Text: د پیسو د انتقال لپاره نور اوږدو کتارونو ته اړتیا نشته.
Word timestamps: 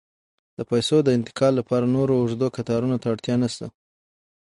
د 0.57 0.59
پیسو 0.69 0.97
د 1.03 1.09
انتقال 1.17 1.53
لپاره 1.59 1.85
نور 1.95 2.07
اوږدو 2.17 2.47
کتارونو 2.57 2.95
ته 3.01 3.07
اړتیا 3.13 3.35
نشته. 3.43 3.65